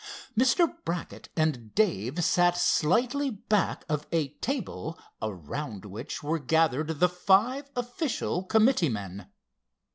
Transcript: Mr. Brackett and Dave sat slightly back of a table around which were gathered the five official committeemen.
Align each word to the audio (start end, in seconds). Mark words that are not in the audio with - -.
Mr. 0.35 0.73
Brackett 0.83 1.29
and 1.37 1.75
Dave 1.75 2.23
sat 2.23 2.57
slightly 2.57 3.29
back 3.29 3.85
of 3.87 4.07
a 4.11 4.29
table 4.39 4.97
around 5.21 5.85
which 5.85 6.23
were 6.23 6.39
gathered 6.39 6.99
the 6.99 7.07
five 7.07 7.69
official 7.75 8.43
committeemen. 8.43 9.27